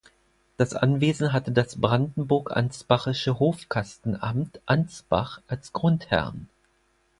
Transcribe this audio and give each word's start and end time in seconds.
Das 0.57 0.73
Anwesen 0.73 1.31
hatte 1.31 1.51
das 1.51 1.79
brandenburg-ansbachische 1.79 3.37
Hofkastenamt 3.37 4.59
Ansbach 4.65 5.41
als 5.47 5.73
Grundherrn. 5.73 6.49